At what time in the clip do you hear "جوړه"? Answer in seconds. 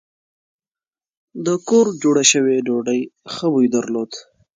2.01-2.23